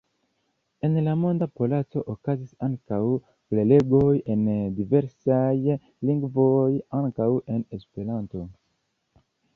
[0.87, 3.01] En la Monda Palaco okazis ankaŭ
[3.53, 5.77] prelegoj en diversaj
[6.11, 6.67] lingvoj,
[7.03, 8.47] ankaŭ en Esperanto.